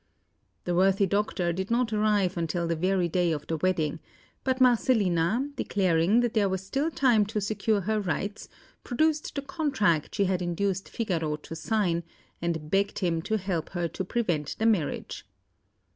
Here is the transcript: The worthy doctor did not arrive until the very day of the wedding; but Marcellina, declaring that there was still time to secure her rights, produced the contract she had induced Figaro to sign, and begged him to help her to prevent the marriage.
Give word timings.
The 0.63 0.73
worthy 0.73 1.05
doctor 1.05 1.53
did 1.53 1.69
not 1.69 1.93
arrive 1.93 2.35
until 2.35 2.65
the 2.67 2.75
very 2.75 3.07
day 3.07 3.31
of 3.31 3.45
the 3.45 3.57
wedding; 3.57 3.99
but 4.43 4.59
Marcellina, 4.59 5.51
declaring 5.55 6.21
that 6.21 6.33
there 6.33 6.49
was 6.49 6.65
still 6.65 6.89
time 6.89 7.23
to 7.27 7.39
secure 7.39 7.81
her 7.81 8.01
rights, 8.01 8.49
produced 8.83 9.35
the 9.35 9.43
contract 9.43 10.15
she 10.15 10.25
had 10.25 10.41
induced 10.41 10.89
Figaro 10.89 11.35
to 11.35 11.55
sign, 11.55 12.01
and 12.41 12.71
begged 12.71 12.97
him 12.97 13.21
to 13.21 13.37
help 13.37 13.69
her 13.77 13.87
to 13.89 14.03
prevent 14.03 14.55
the 14.57 14.65
marriage. 14.65 15.23